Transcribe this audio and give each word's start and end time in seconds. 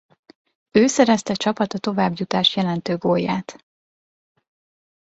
Ő 0.71 0.87
szerezte 0.87 1.33
csapata 1.33 1.77
továbbjutást 1.77 2.55
jelentő 2.55 2.97
gólját. 2.97 3.63